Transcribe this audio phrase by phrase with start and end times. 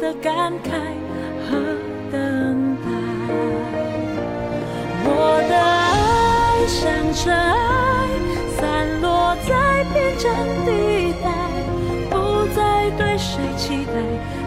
[0.00, 0.70] 的感慨
[1.48, 1.56] 和
[2.12, 2.88] 等待，
[5.04, 5.08] 我
[5.48, 5.88] 的爱。
[6.68, 7.56] 像尘埃
[8.58, 9.50] 散落在
[9.94, 10.30] 边疆
[10.66, 10.70] 地
[11.24, 11.26] 带，
[12.10, 13.94] 不再对谁期待，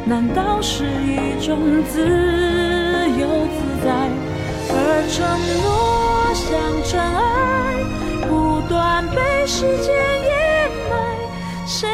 [0.05, 1.99] 难道是一种自
[3.19, 3.27] 由
[3.57, 3.89] 自在？
[4.69, 4.75] 而
[5.09, 5.17] 承
[5.63, 5.65] 诺
[6.33, 6.47] 像
[6.85, 7.19] 尘埃，
[8.29, 9.91] 不断被时间
[10.23, 10.29] 掩
[10.89, 10.93] 埋，
[11.65, 11.89] 谁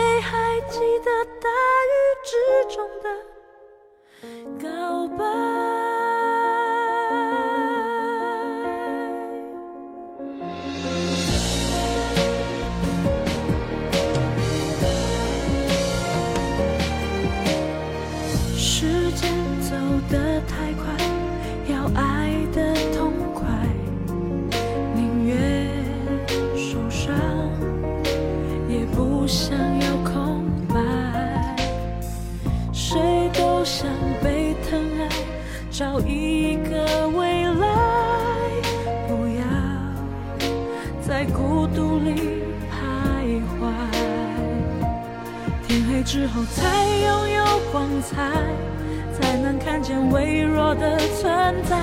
[46.07, 48.31] 之后才拥有光彩，
[49.11, 51.77] 才能看见微弱的存在。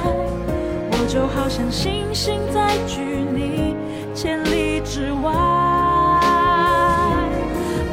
[0.93, 3.77] 我就好像星星在距你
[4.15, 5.31] 千里之外。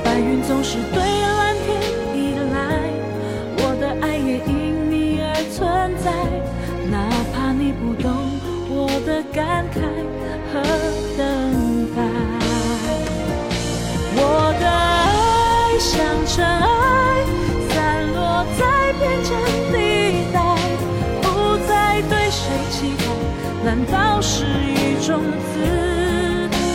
[0.05, 1.67] 白云总是对蓝天
[2.15, 2.89] 依赖，
[3.57, 5.35] 我的爱也因你而。
[5.51, 5.67] 存
[5.97, 6.13] 在，
[6.89, 8.09] 哪怕你不懂
[8.69, 9.81] 我的感慨
[16.33, 16.65] 尘埃，
[17.69, 18.61] 散落在
[18.93, 19.29] 边疆
[19.73, 19.75] 地
[20.31, 20.39] 带，
[21.21, 21.27] 不
[21.67, 23.03] 再对谁期待。
[23.65, 25.21] 难道是一种
[25.51, 25.59] 自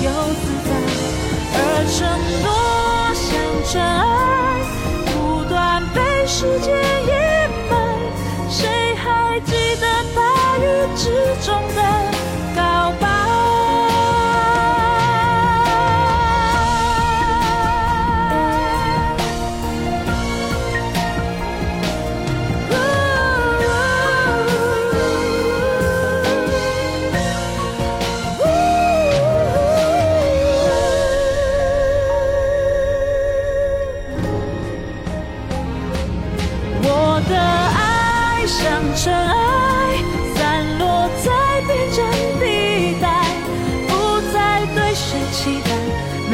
[0.04, 0.10] 由
[0.42, 0.70] 自在？
[1.58, 1.98] 而承
[2.42, 2.46] 诺
[3.14, 3.24] 像
[3.64, 4.15] 尘埃，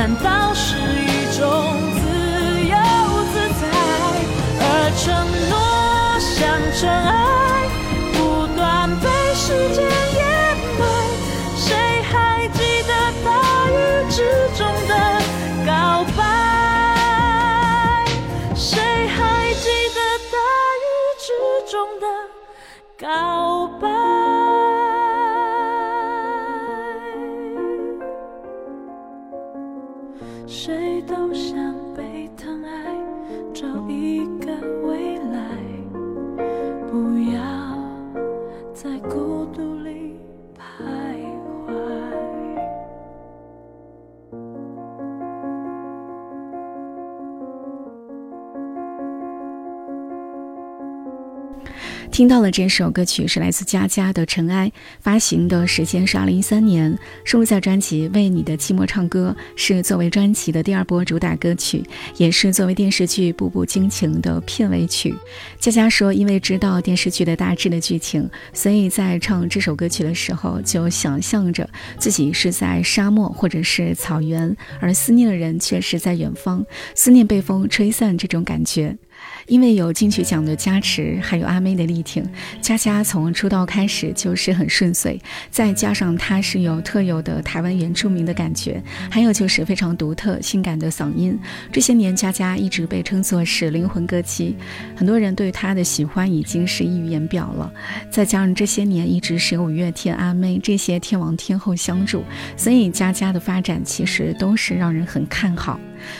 [0.02, 1.46] 难道是一种
[1.94, 2.00] 自
[2.66, 2.76] 由
[3.32, 3.62] 自在？
[4.58, 4.66] 而
[4.98, 5.06] 承
[5.48, 5.54] 诺
[6.18, 6.34] 像
[6.74, 7.31] 尘埃，
[52.22, 54.68] 听到了这首歌曲是来自佳佳的《尘埃》，
[55.00, 61.84] 发行的时间是二零一三年，收录在专辑《为你的寂寞唱歌》，是作为专辑的第二波主打歌曲，
[62.18, 65.12] 也是作为电视剧《步步惊情》的片尾曲。
[65.58, 71.68] 佳佳说，因为知道电视剧的大致的剧情，所以在唱这首歌曲的时候，就想象着
[71.98, 76.64] 自己是在沙漠或者是草原，而思念的人却是在远方，
[76.94, 78.96] 思念被风吹散这种感觉。
[79.46, 82.24] 因为有金曲奖的加持，还有阿妹的力挺，
[82.60, 85.20] 佳佳从出道开始就是很顺遂。
[85.50, 91.38] 再加上她是有特有的台湾原住民的感觉，还有就是非常独特性感的嗓音。
[91.72, 94.56] 这些年，佳佳一直被称作是灵魂歌姬，
[94.94, 97.72] 很多人对她的喜欢已经是溢于言表了。
[98.10, 102.24] 再加上这些年一直是五月天、阿妹这些天王天后相助，
[102.56, 105.78] 所以佳佳的发展其实都是让人很看好。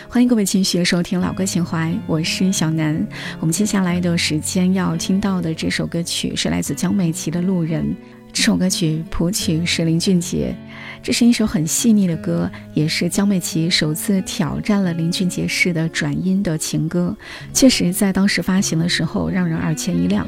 [0.08, 3.06] 欢迎各位继续收听老歌情怀，我是小南。
[3.40, 7.84] 我们接下来的时间要听到的这首歌曲是来自江美琪的《路人》。
[8.32, 10.56] 这首歌曲谱曲是林俊杰，
[11.02, 17.14] 这是一首很细腻的歌，也是江美琪首次挑战了林俊杰式的转音的情歌。
[17.52, 20.26] 确实，在当时发行的时候，让人耳前一亮。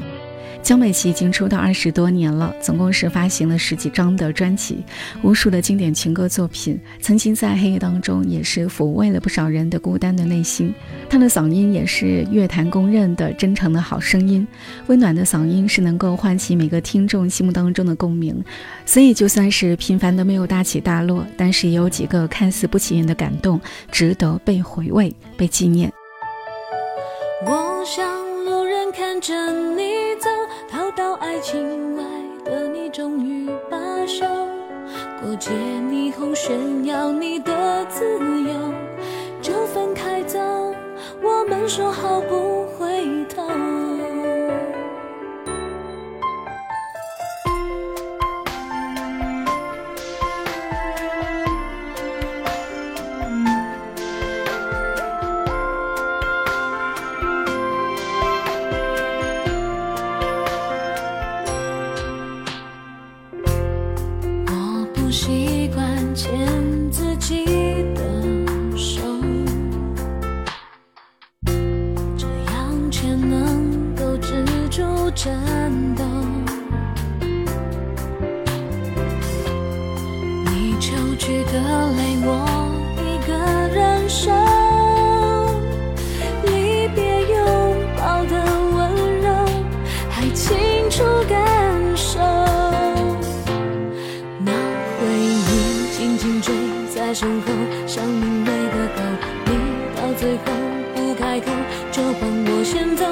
[0.65, 4.83] 江美琪已经出道二十多年了，总共是发行了十几张的专辑，
[5.21, 10.73] 无数的经典情歌作品，曾经在黑夜当中也是抚慰了不少人的孤单的内心。
[11.07, 14.45] 她的嗓音也是乐坛公认的真诚的好声音，
[14.87, 18.43] 温暖的嗓音是能够唤起每个听众心目当中的共鸣。
[18.87, 23.61] 所以就算是平凡的没有大起大落，但是也有几个看似不起眼的感动，
[23.91, 25.93] 值得被回味、被纪念。
[27.45, 29.31] 我像路人看着
[29.75, 29.83] 你
[30.19, 30.34] 走。
[31.47, 31.61] 亲
[31.99, 32.03] 爱
[32.43, 33.77] 的你，终于罢
[34.07, 34.25] 休。
[35.21, 38.73] 过街霓虹炫耀你的自由，
[39.43, 40.39] 就分开走。
[41.21, 43.84] 我们说好不回头。
[102.65, 103.05] 前走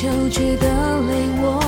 [0.00, 0.66] 秋去的
[1.02, 1.59] 泪我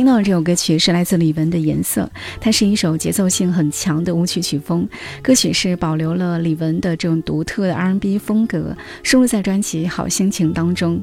[0.00, 4.88] 听到的这首歌曲是来自李玟的《颜色》，它是一首节奏性很强的舞曲曲风。
[5.20, 10.98] 歌曲是保留了李玟的这种独特的 R&B 风格，收录在专辑《好心情》当中。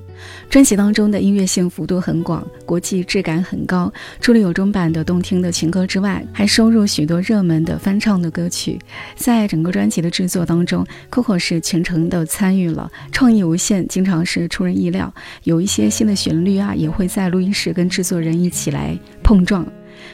[0.49, 3.93] 专辑当中的音乐性幅度很广，国际质感很高。
[4.19, 8.79] 除了有中版的动听的情歌之外，还收录许多热门的翻唱的歌曲。
[9.15, 15.13] 在整个专辑的制作当中，Coco 是全程的参与了，创意无限，经常是出人意料。
[15.43, 19.65] 有一些新的旋律啊，也会在录音室跟制作人一起来碰撞。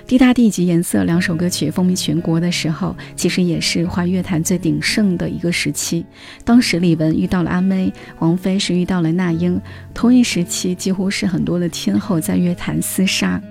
[0.08, 6.06] 滴答滴及颜色两首歌曲风靡全国的时候，其实也是华语乐坛最鼎盛的一个时期。
[6.46, 9.60] 当时李玟遇到了阿妹，王菲是遇到了那英，
[9.94, 13.42] 同一时期几乎是很多的天后在乐坛厮杀。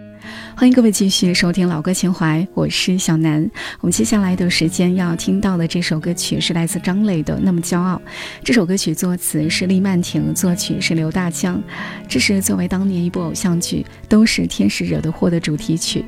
[0.55, 3.50] 欢迎各位继续收听老歌情怀，我是小南。
[3.81, 8.00] 我们接下来的时间要听到的这首歌曲是来自张磊的《那么骄傲》。
[8.45, 11.62] 这首歌曲作词是厉曼婷，作曲是刘大江。
[12.09, 16.05] 这是作为当年一部偶像剧《都是天使惹的祸》的主题曲。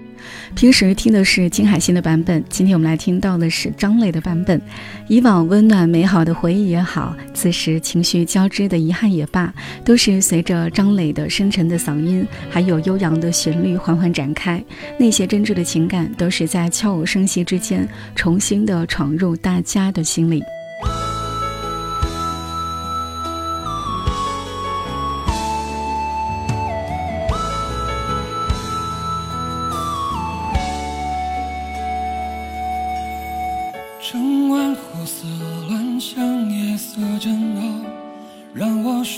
[0.54, 4.60] 平时听的是金海心的版本，今天我们来听到的是张磊的版本。
[5.08, 9.52] 以往温暖美好的回忆也好，此时情绪交织的遗憾也罢，
[9.84, 14.62] 都是随着张磊的深沉的嗓音，还有悠扬的旋律缓缓展开。
[14.98, 20.42] 那些真挚的情感，都是在悄无声息之间，重新的闯入大家的心里。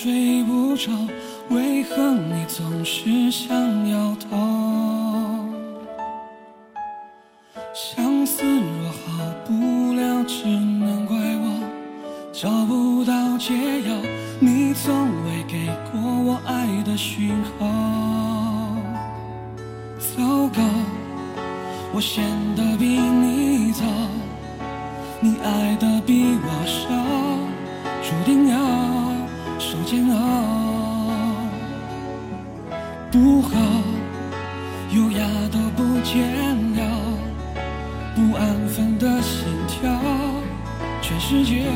[0.07, 0.93] 睡不着。
[1.49, 4.37] 为何你总是想要逃？
[7.75, 11.61] 相思若好不了，只能怪我
[12.33, 13.97] 找不到解药。
[14.39, 14.95] 你从
[15.25, 17.67] 未给过我爱的讯号。
[19.99, 20.63] 糟糕，
[21.93, 22.23] 我陷
[22.55, 23.83] 得比你早。
[25.19, 26.87] 你爱的比我少，
[28.05, 28.57] 注定要
[29.87, 30.16] 煎熬
[33.09, 33.50] 不好
[34.90, 36.26] 优雅都不见
[36.75, 36.83] 了
[38.16, 39.88] 不安分的心跳
[41.00, 41.66] 全世界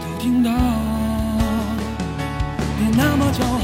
[0.00, 0.50] 都听到。
[2.78, 3.60] 别那么骄傲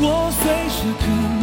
[0.00, 1.35] 我随时可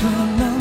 [0.00, 0.08] 可
[0.38, 0.57] 能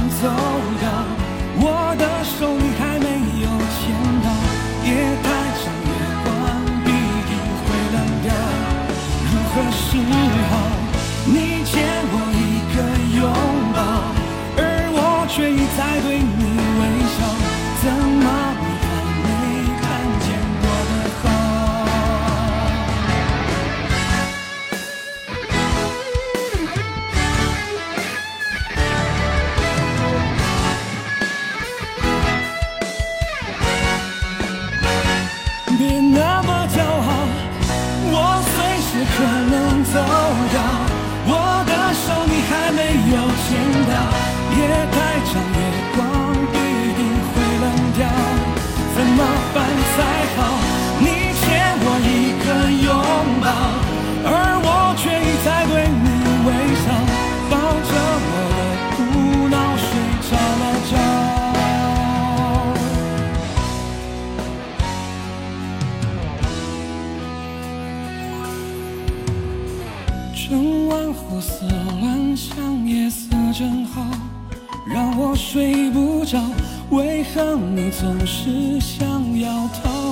[70.50, 71.66] 整晚胡思
[72.00, 74.02] 乱想夜色真好
[74.88, 76.42] 让我睡不着
[76.90, 80.07] 为何你总是想要逃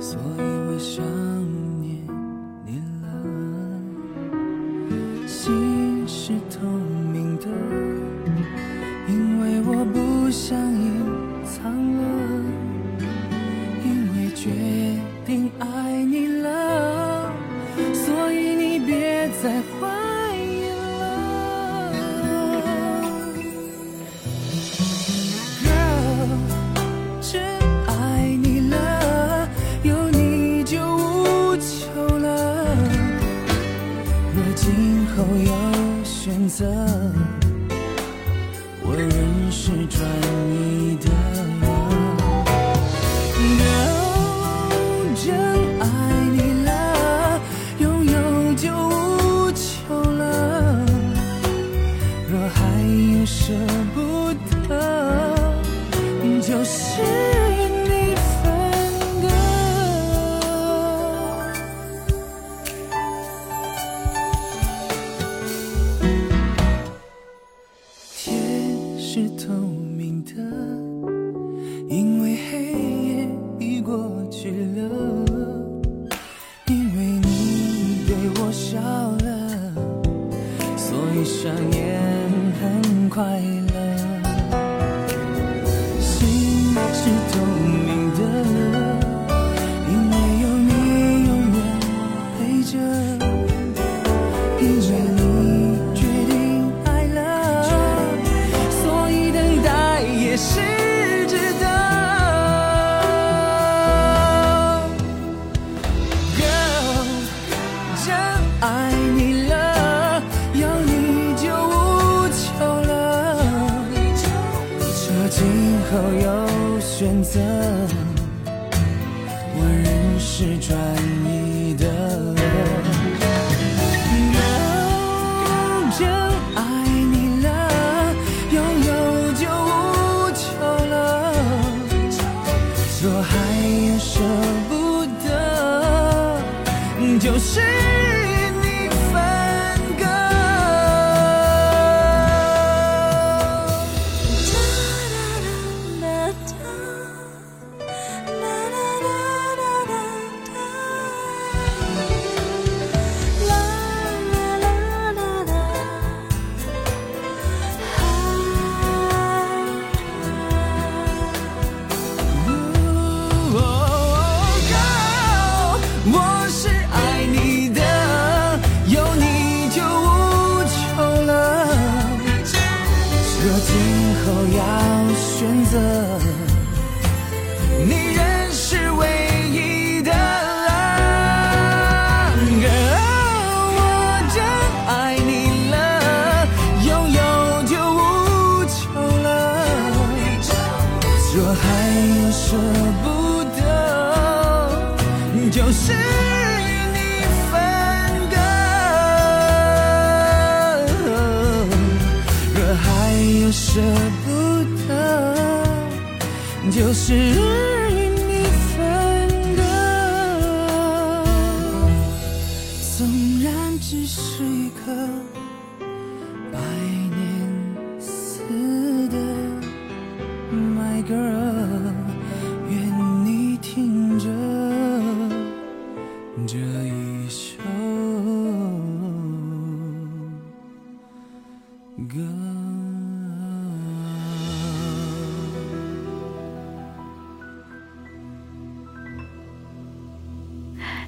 [0.00, 1.27] 所以我想
[78.40, 78.78] 我笑
[79.24, 79.28] 了，
[80.76, 82.00] 所以想念
[82.60, 83.67] 很快乐。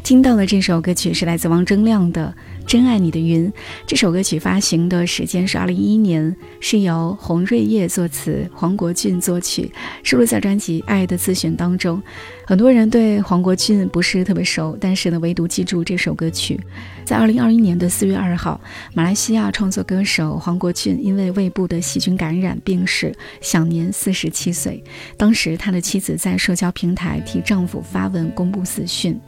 [0.03, 2.35] 听到的这首歌曲是来自王铮亮的
[2.71, 3.49] 《真爱你的云》。
[3.85, 9.69] 这首歌曲发行的时间是二零一一年，是由洪瑞叶作词，黄国俊作曲，
[10.05, 12.01] 收录在专辑《爱的自选》当中。
[12.47, 16.61] 很多人对黄国俊不是特别熟，但是呢，唯独记住这首歌曲。
[17.05, 18.61] 在二零二一年的四月二号，
[18.95, 24.83] 马来西亚创作歌手黄国俊因为胃部的细菌感染病逝，享年四十七岁。
[25.17, 29.19] 当时他的妻子在社交平台替丈夫发文公布死讯。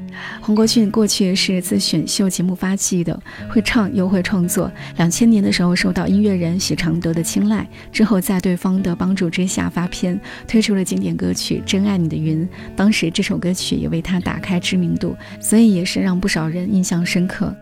[0.41, 4.71] 黄国俊过去是自选秀节目发迹的，会唱又会创作。
[4.97, 12.47] 两千年的时候受到音乐人许常德的青睐，之后在对方的帮助之下发片，推出了经典歌曲《真爱你的云》。
[12.77, 17.55] 当时这首歌曲也为他打开知名度，所以也是让不少人印象深刻。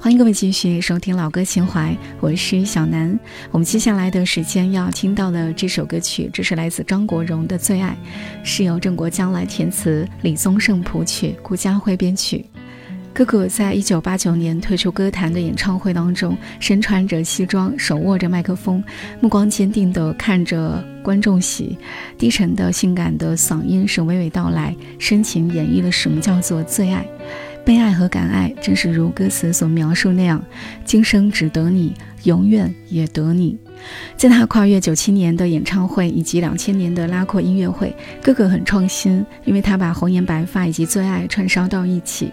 [0.00, 3.16] 欢迎各位继续收听老歌情怀，我是小南。
[3.52, 7.96] 我们接下来的时间要听到的这首歌曲，这是来自张国荣的《最爱》，
[8.42, 12.44] 是由郑国江来填词，李宗盛谱曲，顾嘉辉编曲。
[13.14, 18.82] 哥哥在一九八九年退出歌坛的演唱会当中，身穿着西装，手握着麦克风，
[19.20, 21.76] 目光坚定地看着观众席，
[22.16, 27.06] 低沉的性感的嗓音是娓娓道来，深情演绎了什么叫做最爱。
[27.64, 30.42] 被爱和敢爱，正是如歌词所描述那样，
[30.84, 31.94] 今生只得你，
[32.24, 33.56] 永远也得你。
[34.16, 42.32] 在他跨越九七年的演唱会以及两千年的拉阔音乐会，哥哥很创新，因为他把红颜白发以及最爱串烧到一起。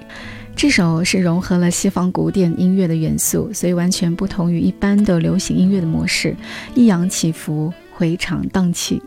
[0.59, 6.35] 这首是融合了西方古典音乐的元素，所以完全不同于一般的流行音乐的模式，
[6.75, 9.01] 抑扬起伏，回肠荡气。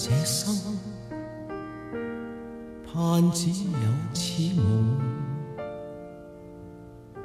[0.00, 0.54] 这生
[2.86, 4.96] 盼只有此梦，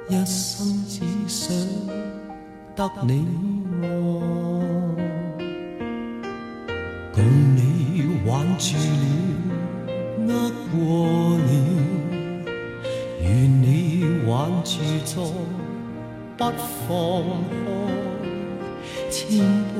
[0.08, 1.56] 一生只想
[2.74, 3.24] 得你
[3.80, 3.86] 爱。
[7.12, 7.22] 共
[7.54, 7.60] 你
[8.26, 9.06] 挽住了，
[10.26, 10.30] 握
[10.72, 10.74] 过
[11.38, 11.48] 了，
[13.22, 13.28] 愿
[13.62, 15.12] 你挽住再
[16.36, 16.42] 不
[16.88, 16.90] 放
[17.48, 17.54] 开，
[19.12, 19.22] 千
[19.76, 19.78] 般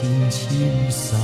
[0.00, 1.16] 牵牵手，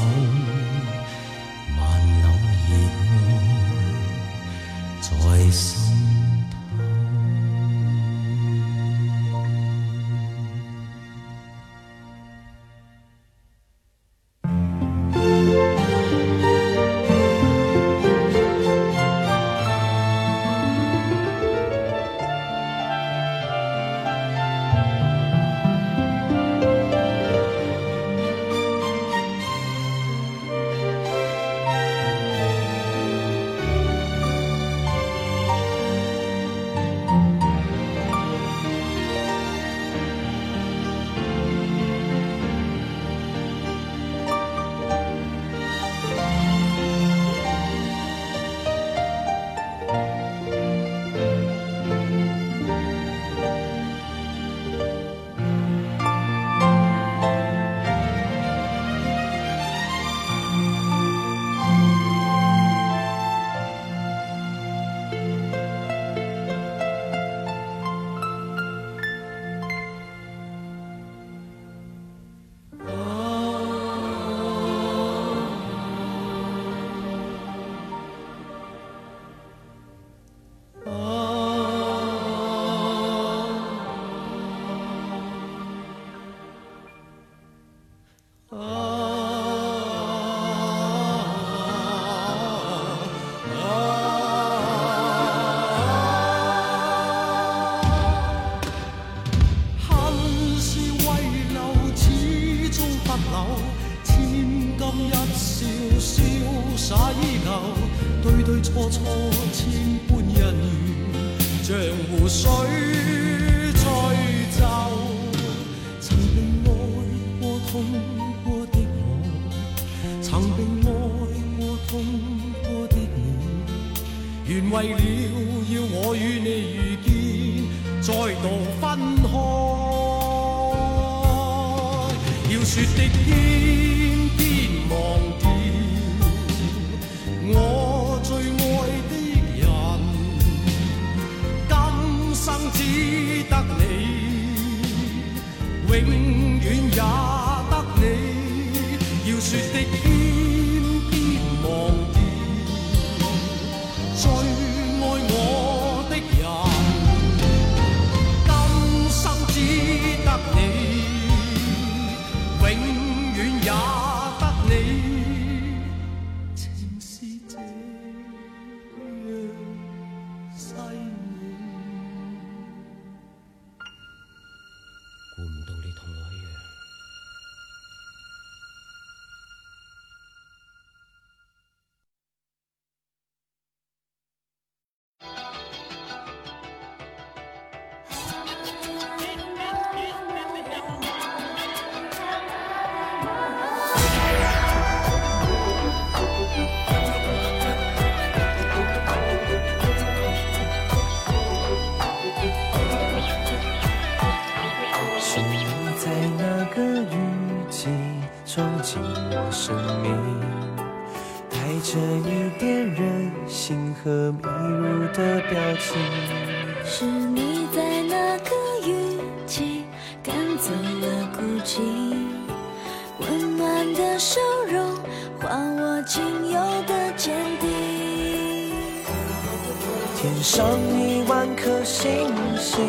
[230.25, 230.67] 天上
[230.99, 232.81] 一万颗星星，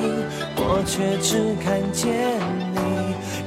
[0.55, 2.39] 我却只看见
[2.71, 2.79] 你。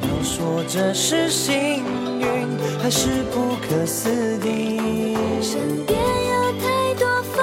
[0.03, 1.83] 要说这是幸
[2.20, 2.46] 运，
[2.83, 4.11] 还是不可思
[4.46, 5.16] 议？
[5.40, 7.40] 身边有太多风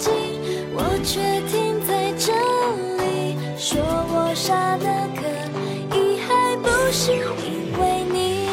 [0.00, 0.10] 景，
[0.74, 2.32] 我却停在这
[3.04, 3.36] 里。
[3.56, 5.22] 说我傻的可
[5.96, 8.48] 以，还不是因为你。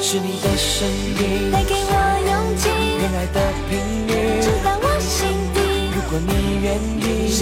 [0.00, 1.51] 是你的声音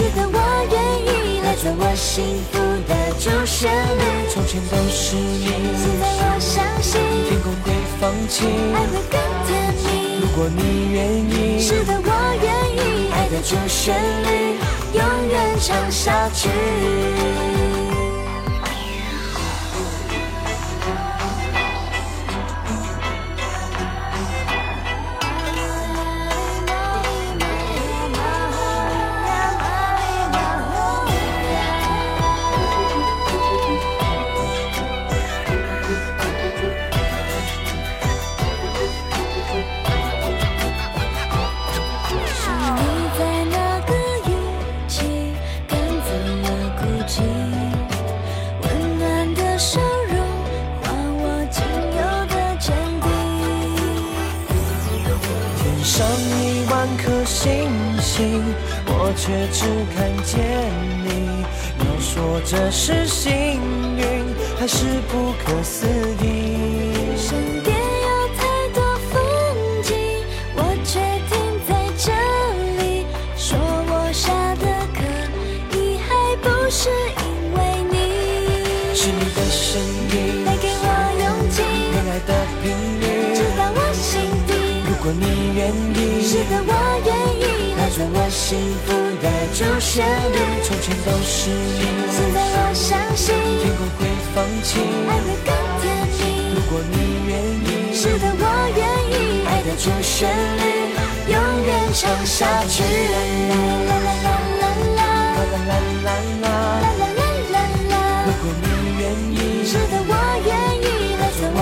[0.01, 0.39] 是的，我
[0.71, 2.57] 愿意来做我幸福
[2.89, 4.03] 的主旋律。
[4.33, 5.45] 从前都是你，
[5.77, 9.49] 现在我相信，天空会放晴，爱会更甜
[9.85, 10.17] 蜜。
[10.21, 12.09] 如果你愿意，是的，我
[12.41, 14.57] 愿意，爱的主旋律
[14.93, 16.49] 永远唱下去。
[58.21, 58.43] 星，
[58.85, 60.37] 我却只看见
[61.03, 61.09] 你。
[61.79, 63.59] 要说这是幸
[63.97, 64.03] 运，
[64.59, 65.87] 还是不可思
[66.21, 67.17] 议？
[67.17, 69.17] 身边有太多风
[69.81, 69.89] 景，
[70.55, 71.33] 我却停
[71.67, 72.13] 在这
[72.83, 73.07] 里。
[73.35, 74.31] 说我傻
[74.61, 75.01] 得可
[75.75, 76.09] 以，还
[76.43, 76.89] 不是
[77.25, 77.57] 因为
[77.89, 77.95] 你。
[78.93, 80.85] 是你的声音带给我
[81.23, 82.29] 勇气，恋爱的
[82.61, 82.69] 频
[83.01, 83.03] 率
[83.33, 84.53] 直到我心底。
[84.85, 85.25] 如果你
[85.57, 86.90] 愿意，是的，我
[87.91, 90.39] 做我幸福的主旋律。
[90.63, 94.71] 从前都是你，现在我相信，天空会放晴。
[95.09, 95.51] 爱会更
[95.83, 95.83] 甜
[96.15, 96.55] 蜜。
[96.55, 96.95] 如果你
[97.27, 97.29] 愿
[97.67, 98.43] 意，是的，我
[98.79, 98.79] 愿
[99.11, 100.63] 意，爱的主旋律
[101.27, 101.35] 永
[101.67, 102.79] 远唱下去。
[103.11, 104.63] 啦啦啦啦啦
[104.95, 105.03] 啦
[105.35, 105.75] 啦啦
[106.05, 106.47] 啦啦。
[106.47, 107.55] 啦啦啦啦
[107.91, 107.93] 啦
[108.25, 108.65] 如果你
[109.01, 109.03] 愿
[109.35, 109.99] 意，是的，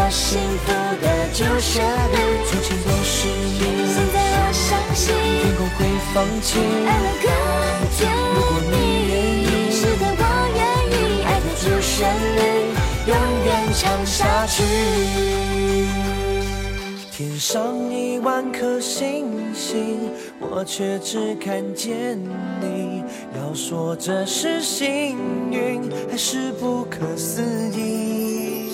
[0.10, 2.18] 幸福的主旋律。
[2.49, 3.62] 从前都是你，
[3.93, 5.80] 现在我相信，天空会
[6.14, 6.49] 放晴。
[6.88, 7.30] 爱会更
[7.95, 7.97] 甜
[8.34, 8.74] 如果你
[9.07, 9.12] 愿。
[9.43, 10.22] 意是的，我
[10.55, 10.60] 愿
[10.91, 10.93] 意，
[11.24, 11.89] 爱的主旋
[12.36, 12.39] 律
[13.07, 13.14] 永
[13.45, 14.64] 远唱下去。
[17.12, 22.18] 天上一万颗星星，我却只看见
[22.62, 23.03] 你。
[23.36, 25.18] 要说这是幸
[25.51, 27.41] 运，还是不可思
[27.76, 28.70] 议？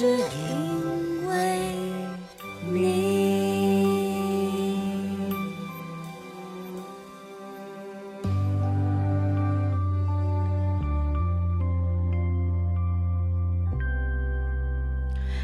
[0.00, 1.60] 是因为
[2.72, 3.20] 你。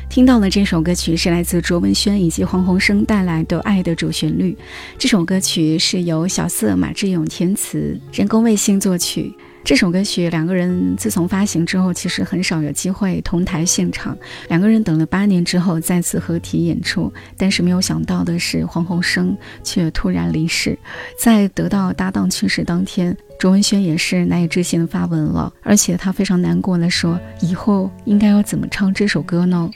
[0.08, 4.52] 听到了这首歌曲是来自卓文萱以及黄鸿升带来的《爱的主旋律》。
[4.96, 9.34] 这首歌曲是由小色马志勇填词，人工卫星作曲。
[9.66, 14.16] 这首歌曲两个人自从发行之后，其实很少有机会同台现场。
[14.48, 20.78] 两个人等了八年之后再次合体演出，但是没有想到的是，黄鸿生却突然离世。
[21.18, 29.68] 在得到搭档去世当天，卓文萱也是难以置信的发文了，而且她非常难过的说：“以后应该要怎么唱这首歌呢？”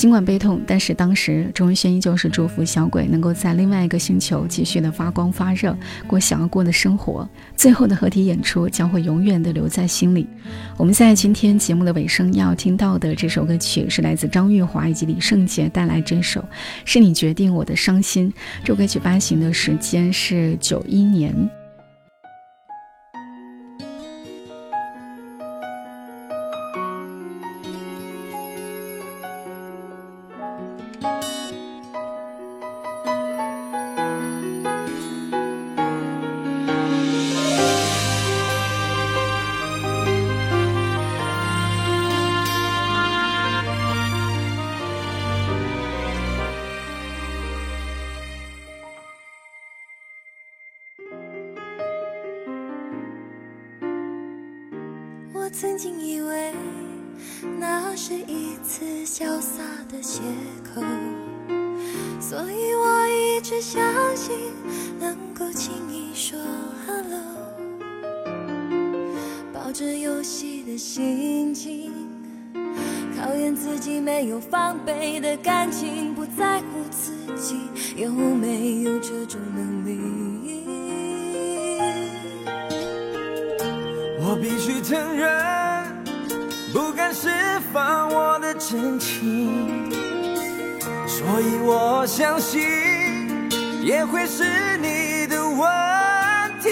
[0.00, 5.76] 尽管悲痛，但是当时钟文轩依旧是祝福小鬼能够在另外一个星球继续的发光发热，
[6.06, 7.28] 过想要过的生活。
[7.54, 10.26] 最后的合体演出将会永远的留在心里。
[10.78, 16.40] 我们在今天节目的尾声要听到的这首歌曲是来自张玉华以及李圣杰带来这首
[16.86, 18.32] 《是你决定我的伤心》。
[18.64, 21.59] 这首歌曲发行的时间是九一年。
[84.40, 85.28] 必须承认，
[86.72, 87.28] 不敢释
[87.72, 89.92] 放我的真情，
[91.06, 92.62] 所以我相信
[93.82, 95.68] 也会是你的问
[96.60, 96.70] 题。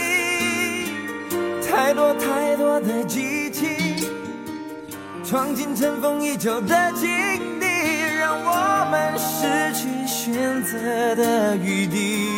[1.70, 4.08] 太多太多的激情，
[5.22, 7.06] 闯进尘封已久的境
[7.60, 7.66] 地，
[8.18, 12.37] 让我们失去选择的余地。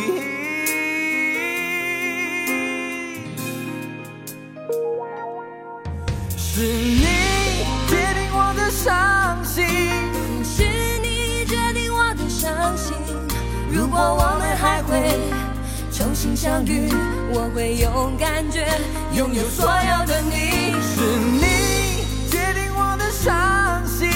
[13.91, 15.19] 果我们还会
[15.91, 16.89] 重新相遇，
[17.33, 18.65] 我会用感觉
[19.13, 20.71] 拥有所有的你。
[20.81, 21.01] 是
[21.41, 24.09] 你决定我的伤心，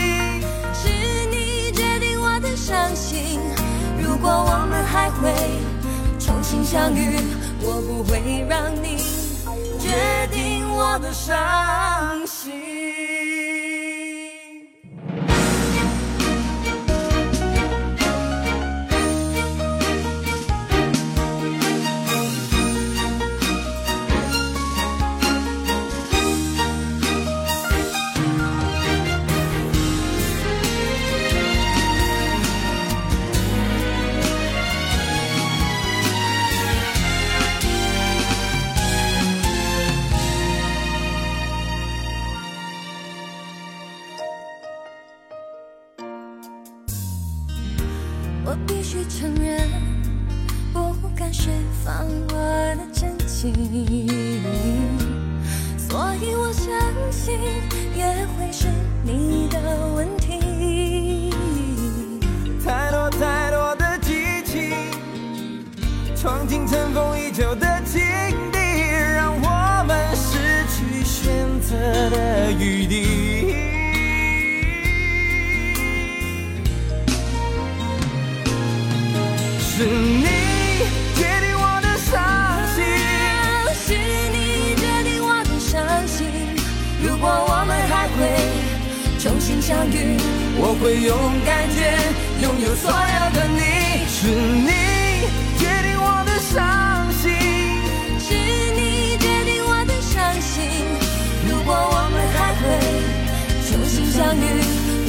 [0.74, 0.88] 是
[1.30, 3.40] 你决定我的伤心。
[4.02, 5.32] 如果我们还会
[6.20, 7.20] 重新相遇，
[7.62, 8.98] 我不会让你
[9.78, 12.25] 决定我的伤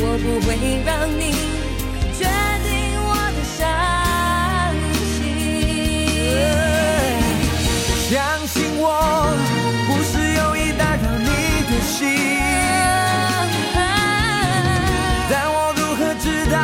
[0.09, 0.49] 我不会
[0.85, 0.89] 让
[1.19, 1.23] 你
[2.17, 2.23] 决
[2.65, 2.71] 定
[3.03, 3.59] 我的伤
[5.03, 5.15] 心。
[8.09, 8.15] 相
[8.47, 8.83] 信我
[9.89, 11.27] 不是有意打扰你
[11.67, 11.99] 的心，
[15.29, 16.57] 但我如何知道，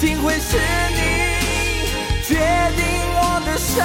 [0.00, 0.58] 竟会是
[0.96, 0.98] 你
[2.26, 2.34] 决
[2.76, 2.78] 定
[3.14, 3.78] 我的伤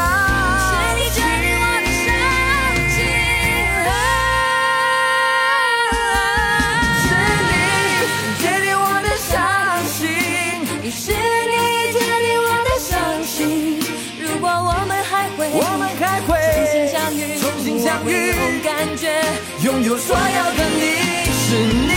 [19.65, 20.83] 拥有所有的你，
[21.25, 21.89] 是你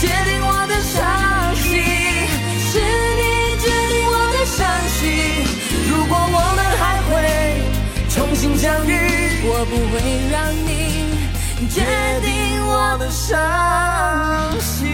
[0.00, 0.96] 决定我的伤
[1.56, 1.68] 心，
[2.64, 2.80] 是
[3.18, 3.22] 你
[3.60, 4.58] 决定我的伤
[4.96, 4.98] 心。
[5.90, 7.12] 如果我们还会
[8.08, 8.90] 重新相遇，
[9.44, 10.00] 我不会
[10.32, 10.34] 让
[10.64, 11.76] 你决
[12.22, 12.26] 定
[12.66, 14.88] 我的伤心。